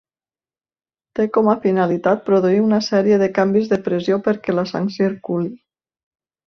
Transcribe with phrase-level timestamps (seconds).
[1.19, 5.55] Té com a finalitat produir una sèrie de canvis de pressió perquè la sang circuli.